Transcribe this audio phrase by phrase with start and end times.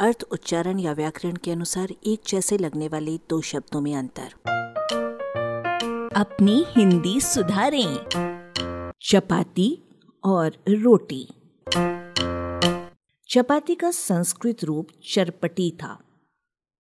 [0.00, 4.32] अर्थ, उच्चारण या व्याकरण के अनुसार एक जैसे लगने वाले दो शब्दों में अंतर।
[6.16, 7.98] अपनी हिंदी सुधारें।
[9.02, 9.78] चपाती
[10.24, 11.28] और रोटी।
[13.28, 15.98] चपाती का संस्कृत रूप चरपटी था,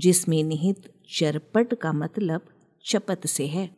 [0.00, 2.40] जिसमें निहित चरपट का मतलब
[2.90, 3.76] चपत से है।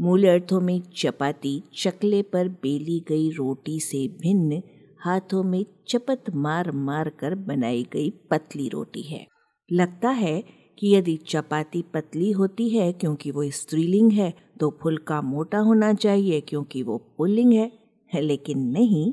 [0.00, 4.62] मूल अर्थों में चपाती चकले पर बेली गई रोटी से भिन्न
[5.04, 9.26] हाथों में चपत मार मार कर बनाई गई पतली रोटी है।
[9.72, 10.42] लगता है
[10.78, 16.40] कि यदि चपाती पतली होती है क्योंकि वो स्त्रीलिंग है तो फुलका मोटा होना चाहिए
[16.40, 17.70] क्योंकि वो पुल्लिंग है,
[18.12, 19.12] लेकिन नहीं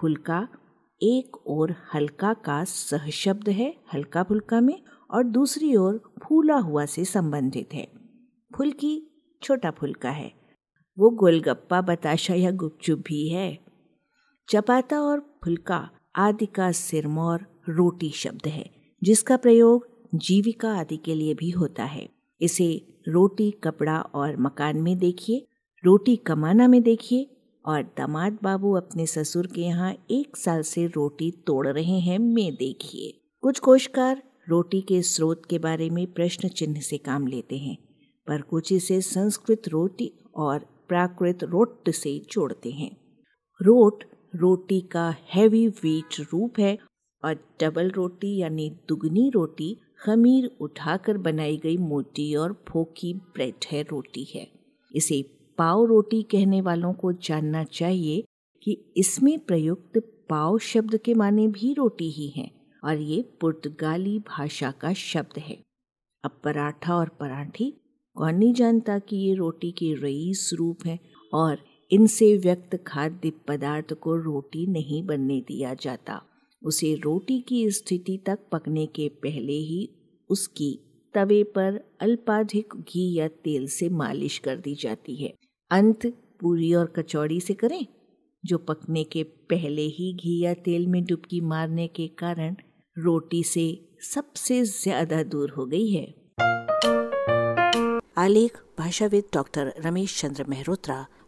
[0.00, 0.48] फुलका
[1.00, 7.04] एक और हल्का का सहशब्द है हल्का फुल्का में और दूसरी ओर फूला हुआ से
[7.04, 7.86] संबंधित है।
[8.50, 9.00] फुल्की
[9.42, 10.30] छोटा फुल्का है।
[10.98, 13.58] वो गोलगप्पा बताशा या गुपचुप भी है।
[14.48, 18.70] चपाता और फुल्का आदि का सिरमौर रोटी शब्द है,
[19.02, 22.08] जिसका प्रयोग जीविका आदि के लिए भी होता है।
[22.40, 22.70] इसे
[23.08, 25.46] रोटी, कपड़ा और मकान में देखिए,
[25.84, 27.26] रोटी कमाना में देखिए
[27.64, 32.54] और दामाद बाबू अपने ससुर के यहाँ एक साल से रोटी तोड़ रहे हैं में
[32.54, 33.12] देखिए।
[33.42, 37.76] कुछ कोशकार रोटी के स्रोत के बारे में प्रश्न चिन्ह से काम लेते हैं,
[38.26, 42.90] पर कुछ इसे संस्कृत रोटी और प्राकृत रोट से जोड़ते हैं।
[43.60, 46.78] रोट रोटी का हैवी वेट रूप है
[47.22, 53.82] और डबल रोटी यानी दुगनी रोटी खमीर उठाकर बनाई गई मोटी और फोकी ब्रेड है,
[53.82, 54.46] रोटी है।
[54.94, 55.22] इसे
[55.58, 58.24] पाव रोटी कहने वालों को जानना चाहिए
[58.62, 62.50] कि इसमें प्रयुक्त पाव शब्द के माने भी रोटी ही हैं
[62.84, 65.58] और ये पुर्तगाली भाषा का शब्द है।
[66.24, 67.70] अब पराठा और पराठी,
[68.16, 70.98] कौन नहीं जानता कि ये रोटी के रईस रूप है
[71.34, 71.58] और
[71.90, 76.20] इनसे व्यक्त खाद्य पदार्थ को रोटी नहीं बनने दिया जाता।
[76.62, 79.88] उसे रोटी की स्थिति तक पकने के पहले ही
[80.30, 80.78] उसकी
[81.14, 85.32] तवे पर अल्पाधिक घी या तेल से मालिश कर दी जाती है।
[85.70, 86.06] अंत
[86.40, 87.86] पूरी और कचौड़ी से करें,
[88.44, 92.56] जो पकने के पहले ही घी या तेल में डुबकी मारने के कारण
[92.96, 93.66] रोटी से
[94.04, 96.06] सबसे ज़्यादा दूर हो गई है।
[98.18, 101.06] आलेख, भाषाविद डॉक्टर रमेश चंद्र मेहरोत्रा